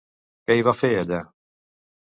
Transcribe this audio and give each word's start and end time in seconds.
Què 0.47 0.55
hi 0.61 0.65
va 0.69 0.73
fer, 0.79 0.91
allà? 1.03 1.21